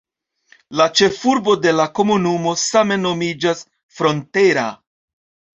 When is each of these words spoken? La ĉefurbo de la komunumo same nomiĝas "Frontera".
La 0.79 0.87
ĉefurbo 1.01 1.53
de 1.65 1.73
la 1.81 1.85
komunumo 1.99 2.55
same 2.63 2.97
nomiĝas 3.05 3.63
"Frontera". 3.99 4.69